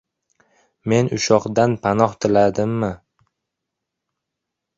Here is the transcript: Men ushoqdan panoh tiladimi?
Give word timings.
Men 0.93 1.11
ushoqdan 1.17 1.71
panoh 1.83 2.15
tiladimi? 2.25 2.91